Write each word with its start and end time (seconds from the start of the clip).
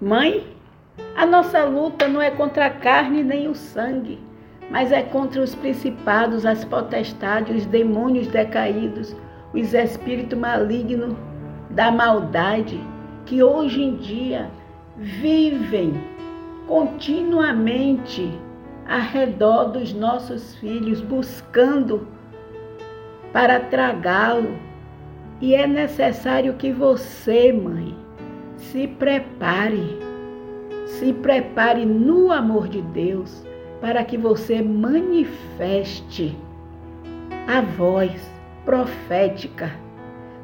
Mãe, 0.00 0.44
a 1.16 1.24
nossa 1.24 1.64
luta 1.64 2.06
não 2.06 2.20
é 2.20 2.30
contra 2.30 2.66
a 2.66 2.70
carne 2.70 3.22
nem 3.22 3.48
o 3.48 3.54
sangue, 3.54 4.18
mas 4.70 4.92
é 4.92 5.02
contra 5.02 5.40
os 5.40 5.54
principados, 5.54 6.44
as 6.44 6.66
potestades, 6.66 7.62
os 7.62 7.66
demônios 7.66 8.28
decaídos, 8.28 9.16
os 9.54 9.72
espíritos 9.72 10.38
malignos 10.38 11.16
da 11.70 11.90
maldade 11.90 12.78
que 13.24 13.42
hoje 13.42 13.82
em 13.82 13.96
dia 13.96 14.50
vivem 14.98 15.94
continuamente 16.66 18.30
ao 18.86 19.00
redor 19.00 19.64
dos 19.64 19.94
nossos 19.94 20.56
filhos, 20.56 21.00
buscando 21.00 22.06
para 23.32 23.60
tragá-lo. 23.60 24.58
E 25.40 25.54
é 25.54 25.66
necessário 25.66 26.52
que 26.54 26.70
você, 26.70 27.50
mãe, 27.50 28.05
se 28.56 28.86
prepare, 28.86 29.98
se 30.86 31.12
prepare 31.12 31.84
no 31.84 32.32
amor 32.32 32.68
de 32.68 32.82
Deus 32.82 33.44
para 33.80 34.04
que 34.04 34.16
você 34.16 34.62
manifeste 34.62 36.36
a 37.46 37.60
voz 37.60 38.12
profética 38.64 39.70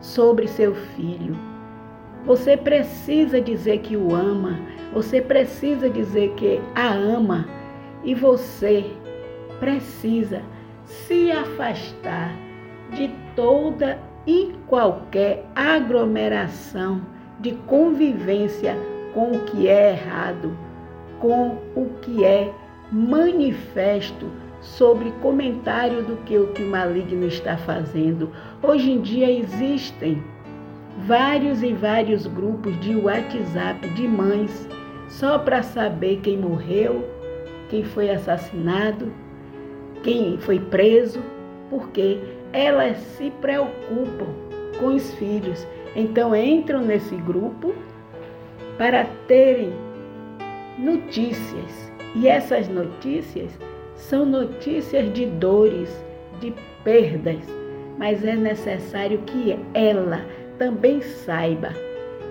sobre 0.01 0.47
seu 0.47 0.75
filho. 0.75 1.37
Você 2.25 2.57
precisa 2.57 3.41
dizer 3.41 3.79
que 3.79 3.97
o 3.97 4.15
ama, 4.15 4.61
você 4.93 5.21
precisa 5.21 5.91
dizer 5.91 6.35
que 6.35 6.61
a 6.75 6.93
ama. 6.93 7.49
E 8.05 8.15
você 8.15 8.85
precisa 9.59 10.43
se 10.85 11.31
afastar 11.31 12.35
de 12.93 13.09
toda 13.35 13.99
e 14.27 14.53
qualquer 14.67 15.45
aglomeração 15.55 17.01
de 17.43 17.53
convivência 17.67 18.77
com 19.13 19.33
o 19.33 19.41
que 19.41 19.69
é 19.69 19.91
errado, 19.91 20.57
com 21.21 21.59
o 21.75 21.91
que 22.01 22.25
é 22.25 22.51
manifesto 22.91 24.31
sobre 24.61 25.11
comentário 25.21 26.05
do 26.05 26.17
que 26.19 26.39
o 26.39 26.49
que 26.49 26.63
o 26.63 26.71
maligno 26.71 27.27
está 27.27 27.57
fazendo. 27.57 28.31
Hoje 28.63 28.93
em 28.93 29.01
dia 29.01 29.31
existem 29.31 30.23
vários 31.07 31.63
e 31.63 31.73
vários 31.73 32.27
grupos 32.29 32.79
de 32.81 32.95
WhatsApp 32.95 33.89
de 33.89 34.07
mães 34.07 34.69
só 35.09 35.39
para 35.39 35.63
saber 35.63 36.21
quem 36.23 36.39
morreu, 36.39 37.05
quem 37.69 37.83
foi 37.83 38.11
assassinado, 38.11 39.13
quem 40.05 40.39
foi 40.39 40.61
preso, 40.61 41.21
porque 41.69 42.19
elas 42.53 42.99
se 42.99 43.31
preocupam 43.41 44.53
com 44.79 44.95
os 44.95 45.13
filhos. 45.15 45.67
Então 45.95 46.35
entram 46.35 46.83
nesse 46.83 47.15
grupo 47.17 47.75
para 48.79 49.05
terem 49.27 49.73
notícias. 50.79 51.93
E 52.15 52.29
essas 52.29 52.69
notícias 52.69 53.59
são 53.95 54.27
notícias 54.27 55.13
de 55.13 55.27
dores, 55.27 56.05
de 56.41 56.53
perdas, 56.85 57.41
mas 57.99 58.25
é 58.25 58.35
necessário 58.35 59.19
que 59.21 59.59
ela 59.73 60.25
também 60.59 61.01
saiba 61.01 61.71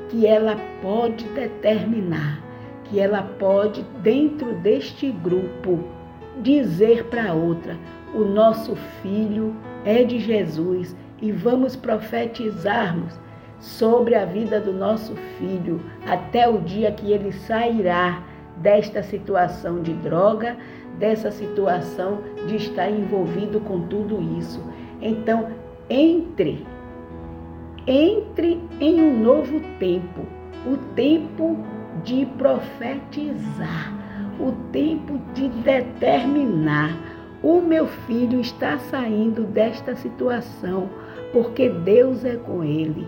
que 0.09 0.28
ela 0.28 0.58
pode 0.81 1.23
determinar 1.30 2.52
que 2.92 3.00
ela 3.00 3.23
pode, 3.23 3.84
dentro 4.03 4.53
deste 4.56 5.09
grupo, 5.09 5.80
dizer 6.42 7.06
para 7.06 7.34
outra: 7.34 7.78
o 8.14 8.19
nosso 8.19 8.75
filho 9.02 9.56
é 9.86 10.03
de 10.03 10.19
Jesus 10.19 10.95
e 11.22 11.32
vamos 11.32 11.76
profetizarmos 11.76 13.20
sobre 13.60 14.16
a 14.16 14.26
vida 14.26 14.60
do 14.60 14.74
nosso 14.74 15.16
filho 15.38 15.80
até 16.08 16.50
o 16.50 16.60
dia 16.60 16.92
que 16.92 17.12
ele 17.12 17.32
sairá 17.32 18.24
desta 18.58 19.04
situação 19.04 19.82
de 19.82 19.94
droga, 19.94 20.58
dessa 20.98 21.32
situação 21.32 22.20
de 22.48 22.56
estar 22.56 22.90
envolvido 22.90 23.60
com 23.62 23.82
tudo 23.88 24.22
isso. 24.40 24.62
Então, 25.02 25.50
entre, 25.90 26.66
entre 27.86 28.60
em 28.80 29.02
um 29.02 29.22
novo 29.22 29.60
tempo, 29.80 30.22
o 30.66 30.78
tempo 30.96 31.58
de 32.04 32.26
profetizar, 32.38 33.94
o 34.40 34.52
tempo 34.72 35.20
de 35.34 35.50
determinar. 35.50 37.11
O 37.44 37.59
meu 37.59 37.88
filho 37.88 38.40
está 38.40 38.78
saindo 38.78 39.44
desta 39.44 39.96
situação 39.96 40.90
porque 41.34 41.69
Deus 41.69 42.24
é 42.24 42.35
com 42.35 42.63
ele. 42.63 43.07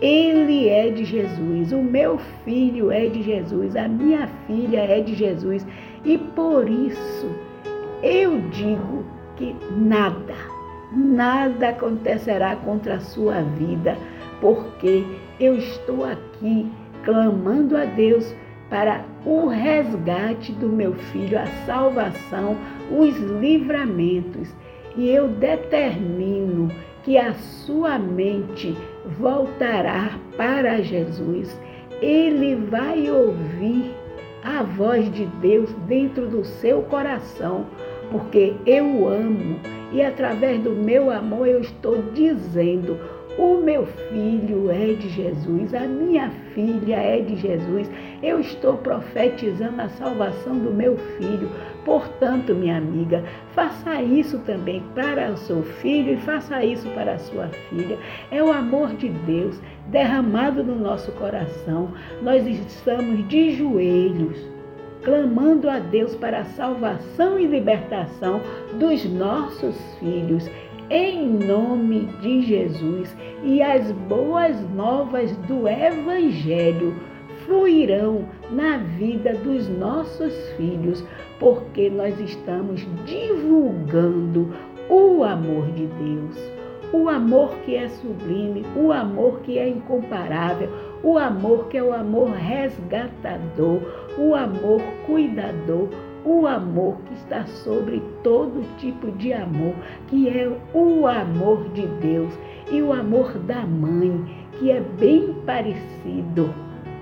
Ele 0.00 0.68
é 0.68 0.90
de 0.90 1.04
Jesus, 1.04 1.70
o 1.70 1.80
meu 1.80 2.18
filho 2.44 2.90
é 2.90 3.06
de 3.06 3.22
Jesus, 3.22 3.76
a 3.76 3.86
minha 3.86 4.28
filha 4.48 4.80
é 4.80 5.00
de 5.00 5.14
Jesus. 5.14 5.64
E 6.04 6.18
por 6.18 6.68
isso 6.68 7.30
eu 8.02 8.40
digo 8.50 9.04
que 9.36 9.54
nada, 9.76 10.34
nada 10.92 11.68
acontecerá 11.68 12.56
contra 12.56 12.96
a 12.96 13.00
sua 13.00 13.42
vida, 13.42 13.96
porque 14.40 15.04
eu 15.38 15.56
estou 15.56 16.04
aqui 16.04 16.66
clamando 17.04 17.76
a 17.76 17.84
Deus 17.84 18.34
para 18.72 19.04
o 19.26 19.48
resgate 19.48 20.50
do 20.52 20.66
meu 20.66 20.94
filho, 20.94 21.38
a 21.38 21.44
salvação, 21.66 22.56
os 22.90 23.14
livramentos. 23.18 24.48
E 24.96 25.10
eu 25.10 25.28
determino 25.28 26.70
que 27.02 27.18
a 27.18 27.34
sua 27.34 27.98
mente 27.98 28.74
voltará 29.18 30.18
para 30.38 30.80
Jesus. 30.80 31.54
Ele 32.00 32.54
vai 32.70 33.10
ouvir 33.10 33.94
a 34.42 34.62
voz 34.62 35.12
de 35.12 35.26
Deus 35.42 35.70
dentro 35.86 36.26
do 36.26 36.42
seu 36.42 36.80
coração, 36.84 37.66
porque 38.10 38.54
eu 38.64 39.06
amo 39.06 39.60
e 39.92 40.02
através 40.02 40.58
do 40.62 40.70
meu 40.70 41.10
amor 41.10 41.46
eu 41.46 41.60
estou 41.60 42.02
dizendo: 42.14 42.98
o 43.38 43.60
meu 43.62 43.86
filho 43.86 44.70
é 44.70 44.92
de 44.92 45.08
Jesus, 45.08 45.74
a 45.74 45.80
minha 45.80 46.30
filha 46.54 46.96
é 46.96 47.20
de 47.20 47.36
Jesus. 47.36 47.90
Eu 48.22 48.40
estou 48.40 48.76
profetizando 48.76 49.80
a 49.80 49.88
salvação 49.88 50.58
do 50.58 50.70
meu 50.70 50.96
filho. 51.18 51.50
Portanto, 51.84 52.54
minha 52.54 52.76
amiga, 52.76 53.24
faça 53.54 54.02
isso 54.02 54.38
também 54.40 54.82
para 54.94 55.30
o 55.30 55.36
seu 55.36 55.62
filho 55.62 56.12
e 56.12 56.16
faça 56.18 56.64
isso 56.64 56.88
para 56.90 57.14
a 57.14 57.18
sua 57.18 57.48
filha. 57.48 57.98
É 58.30 58.42
o 58.42 58.52
amor 58.52 58.94
de 58.94 59.08
Deus 59.08 59.58
derramado 59.88 60.62
no 60.62 60.76
nosso 60.76 61.10
coração. 61.12 61.90
Nós 62.22 62.46
estamos 62.46 63.26
de 63.28 63.52
joelhos 63.56 64.52
clamando 65.02 65.68
a 65.68 65.78
Deus 65.78 66.14
para 66.14 66.40
a 66.40 66.44
salvação 66.44 67.38
e 67.38 67.46
libertação 67.46 68.40
dos 68.78 69.04
nossos 69.04 69.76
filhos 69.98 70.48
em 70.90 71.26
nome 71.28 72.06
de 72.20 72.42
Jesus 72.42 73.14
e 73.42 73.62
as 73.62 73.90
boas 73.92 74.60
novas 74.70 75.34
do 75.48 75.68
Evangelho 75.68 76.94
fluirão 77.44 78.24
na 78.50 78.78
vida 78.78 79.34
dos 79.34 79.68
nossos 79.68 80.32
filhos, 80.56 81.04
porque 81.38 81.90
nós 81.90 82.18
estamos 82.20 82.86
divulgando 83.04 84.52
o 84.88 85.24
amor 85.24 85.66
de 85.72 85.86
Deus. 85.86 86.36
O 86.92 87.08
amor 87.08 87.54
que 87.64 87.74
é 87.74 87.88
sublime, 87.88 88.66
o 88.76 88.92
amor 88.92 89.40
que 89.40 89.58
é 89.58 89.66
incomparável, 89.66 90.68
o 91.02 91.16
amor 91.16 91.68
que 91.68 91.78
é 91.78 91.82
o 91.82 91.92
amor 91.92 92.30
resgatador, 92.32 93.80
o 94.18 94.34
amor 94.34 94.82
cuidador, 95.06 95.88
o 96.24 96.46
amor 96.46 96.96
que 97.06 97.14
está 97.14 97.44
sobre 97.46 98.02
todo 98.22 98.64
tipo 98.78 99.10
de 99.12 99.32
amor, 99.32 99.74
que 100.08 100.28
é 100.28 100.48
o 100.72 101.06
amor 101.06 101.68
de 101.70 101.86
Deus 101.86 102.32
e 102.70 102.80
o 102.80 102.92
amor 102.92 103.38
da 103.40 103.62
mãe, 103.62 104.24
que 104.58 104.70
é 104.70 104.80
bem 104.80 105.34
parecido 105.44 106.52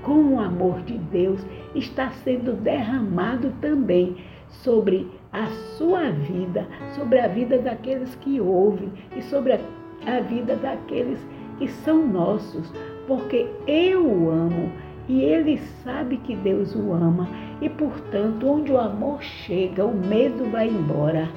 com 0.03 0.35
o 0.35 0.41
amor 0.41 0.81
de 0.83 0.97
Deus, 0.97 1.45
está 1.75 2.11
sendo 2.11 2.53
derramado 2.53 3.53
também 3.61 4.17
sobre 4.49 5.07
a 5.33 5.47
sua 5.77 6.11
vida, 6.11 6.67
sobre 6.95 7.21
a 7.21 7.29
vida 7.29 7.59
daqueles 7.59 8.15
que 8.17 8.41
ouvem 8.41 8.91
e 9.17 9.23
sobre 9.23 9.53
a, 9.53 10.21
vida 10.21 10.57
daqueles 10.57 11.25
que 11.59 11.69
são 11.69 12.07
nossos, 12.07 12.73
porque 13.07 13.47
eu 13.67 14.31
amo 14.31 14.73
e 15.11 15.25
ele 15.25 15.59
sabe 15.83 16.19
que 16.19 16.37
Deus 16.37 16.73
o 16.77 16.93
ama 16.93 17.29
e, 17.61 17.69
portanto, 17.69 18.47
onde 18.47 18.71
o 18.71 18.79
amor 18.79 19.21
chega, 19.21 19.85
o 19.85 19.93
medo 19.93 20.49
vai 20.53 20.69
embora. 20.69 21.29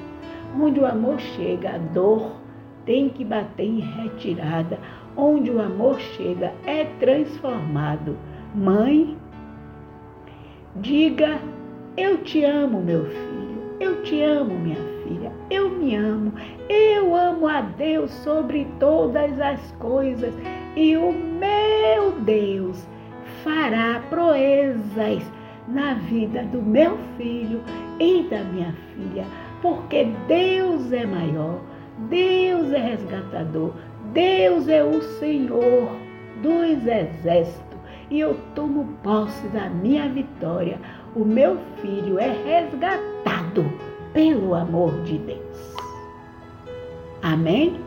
Onde 0.56 0.78
o 0.78 0.86
amor 0.86 1.18
chega, 1.18 1.70
a 1.70 1.78
dor 1.78 2.36
tem 2.86 3.08
que 3.08 3.24
bater 3.24 3.66
em 3.66 3.80
retirada. 3.80 4.78
Onde 5.16 5.50
o 5.50 5.60
amor 5.60 5.98
chega, 5.98 6.52
é 6.64 6.84
transformado. 7.00 8.16
Mãe, 8.54 9.18
diga: 10.76 11.40
Eu 11.96 12.18
te 12.18 12.44
amo, 12.44 12.80
meu 12.80 13.06
filho. 13.06 13.74
Eu 13.80 14.02
te 14.04 14.22
amo, 14.22 14.54
minha 14.54 14.78
filha. 15.02 15.32
Eu 15.50 15.68
me 15.70 15.96
amo. 15.96 16.32
Eu 16.68 17.12
amo 17.16 17.48
a 17.48 17.60
Deus 17.60 18.12
sobre 18.22 18.68
todas 18.78 19.40
as 19.40 19.72
coisas. 19.80 20.32
E 20.76 20.96
o 20.96 21.12
meu 21.12 22.12
Deus 22.20 22.93
fará 23.44 24.02
proezas 24.08 25.22
na 25.68 25.94
vida 25.94 26.42
do 26.44 26.60
meu 26.60 26.98
filho 27.16 27.62
e 28.00 28.22
da 28.24 28.42
minha 28.44 28.74
filha, 28.94 29.24
porque 29.62 30.08
Deus 30.26 30.90
é 30.92 31.06
maior, 31.06 31.60
Deus 32.08 32.72
é 32.72 32.78
resgatador, 32.78 33.72
Deus 34.12 34.66
é 34.68 34.82
o 34.82 35.00
Senhor 35.18 35.88
dos 36.42 36.86
exércitos 36.86 37.78
e 38.10 38.20
eu 38.20 38.36
tomo 38.54 38.96
posse 39.02 39.46
da 39.48 39.68
minha 39.68 40.08
vitória. 40.08 40.78
O 41.14 41.24
meu 41.24 41.58
filho 41.80 42.18
é 42.18 42.30
resgatado 42.44 43.64
pelo 44.12 44.54
amor 44.54 44.92
de 45.02 45.18
Deus. 45.18 45.76
Amém? 47.22 47.80